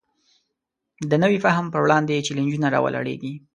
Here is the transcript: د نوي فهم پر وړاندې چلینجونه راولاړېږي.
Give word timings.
د 1.09 1.11
نوي 1.23 1.37
فهم 1.45 1.65
پر 1.73 1.79
وړاندې 1.83 2.25
چلینجونه 2.27 2.67
راولاړېږي. 2.75 3.33